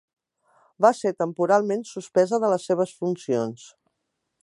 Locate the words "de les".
2.45-2.69